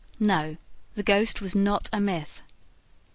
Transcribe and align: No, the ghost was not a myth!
No, 0.19 0.57
the 0.95 1.03
ghost 1.03 1.41
was 1.41 1.53
not 1.53 1.87
a 1.93 1.99
myth! 1.99 2.41